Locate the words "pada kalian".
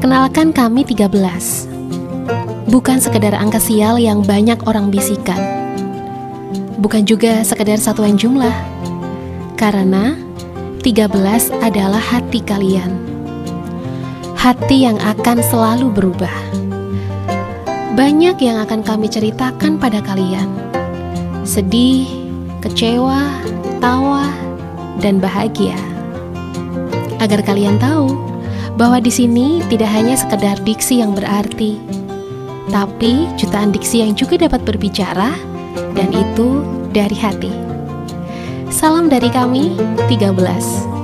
19.76-20.48